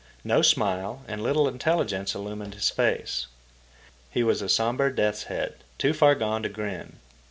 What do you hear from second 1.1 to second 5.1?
little intelligence illumined his face. He was a sombre